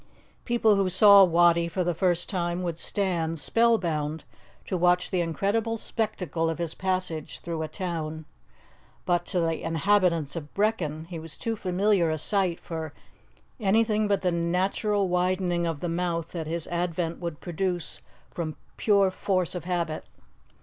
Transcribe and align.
People 0.45 0.77
who 0.77 0.89
saw 0.89 1.23
Wattie 1.23 1.67
for 1.67 1.83
the 1.83 1.93
first 1.93 2.27
time 2.27 2.63
would 2.63 2.79
stand, 2.79 3.37
spell 3.39 3.77
bound, 3.77 4.23
to 4.65 4.75
watch 4.75 5.11
the 5.11 5.21
incredible 5.21 5.77
spectacle 5.77 6.49
of 6.49 6.57
his 6.57 6.73
passage 6.73 7.37
through 7.43 7.61
a 7.61 7.67
town, 7.67 8.25
but, 9.05 9.27
to 9.27 9.39
the 9.39 9.61
inhabitants 9.61 10.35
of 10.35 10.51
Brechin, 10.55 11.05
he 11.05 11.19
was 11.19 11.37
too 11.37 11.55
familiar 11.55 12.09
a 12.09 12.17
sight 12.17 12.59
for 12.59 12.93
anything 13.59 14.07
but 14.07 14.23
the 14.23 14.31
natural 14.31 15.07
widening 15.07 15.67
of 15.67 15.81
the 15.81 15.87
mouth 15.87 16.31
that 16.31 16.47
his 16.47 16.65
advent 16.69 17.19
would 17.19 17.39
produce 17.39 18.01
from 18.31 18.55
pure 18.77 19.11
force 19.11 19.53
of 19.53 19.65
habit. 19.65 20.03